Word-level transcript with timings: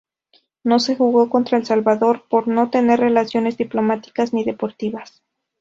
No 0.63 0.79
se 0.79 0.95
jugó 0.95 1.29
contra 1.29 1.59
El 1.59 1.67
Salvador, 1.67 2.23
por 2.27 2.47
no 2.47 2.71
tener 2.71 2.99
relaciones 3.01 3.55
diplomáticas 3.57 4.33
ni 4.33 4.43
deportivas. 4.43 5.21